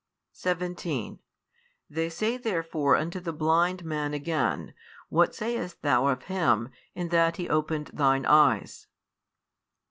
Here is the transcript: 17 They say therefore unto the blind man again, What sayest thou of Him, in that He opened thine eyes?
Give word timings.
17 0.31 1.19
They 1.87 2.09
say 2.09 2.35
therefore 2.35 2.95
unto 2.95 3.19
the 3.19 3.31
blind 3.31 3.85
man 3.85 4.15
again, 4.15 4.73
What 5.09 5.35
sayest 5.35 5.83
thou 5.83 6.07
of 6.07 6.23
Him, 6.23 6.69
in 6.95 7.09
that 7.09 7.37
He 7.37 7.47
opened 7.47 7.91
thine 7.93 8.25
eyes? 8.25 8.87